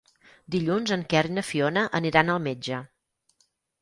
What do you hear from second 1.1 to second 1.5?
Quer i na